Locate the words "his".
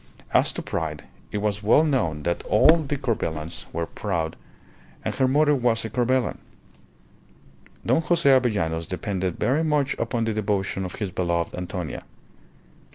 10.95-11.11